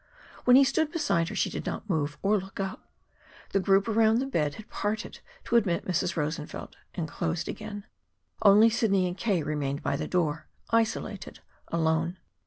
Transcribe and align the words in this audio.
When 0.45 0.55
he 0.55 0.63
stood 0.63 0.91
beside 0.91 1.29
her, 1.29 1.35
she 1.35 1.51
did 1.51 1.67
not 1.67 1.87
move 1.87 2.17
or 2.23 2.39
look 2.39 2.59
up. 2.59 2.89
The 3.51 3.59
group 3.59 3.87
around 3.87 4.15
the 4.17 4.25
bed 4.25 4.55
had 4.55 4.67
parted 4.67 5.19
to 5.43 5.57
admit 5.57 5.85
Mrs. 5.85 6.17
Rosenfeld, 6.17 6.75
and 6.95 7.07
closed 7.07 7.47
again. 7.47 7.85
Only 8.41 8.71
Sidney 8.71 9.05
and 9.05 9.15
K. 9.15 9.43
remained 9.43 9.83
by 9.83 9.95
the 9.97 10.07
door, 10.07 10.47
isolated, 10.71 11.41
alone. 11.67 12.17